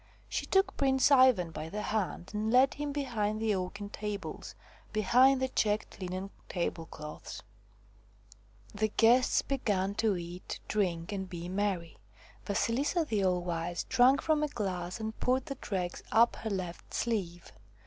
[0.27, 4.55] She took Prince Ivan by the hand and led him behind the oaken tables,
[4.91, 7.43] behind the checked linen tablecloths.
[8.71, 11.97] 122 THE FROG QUEEN The guests began to eat, drink, and be merry.
[12.47, 16.95] Vasilisa the All Wise drank from a glass and poured the dregs up her left
[16.95, 17.51] sleeve.